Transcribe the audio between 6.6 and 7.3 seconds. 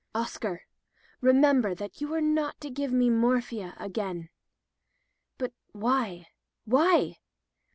why?"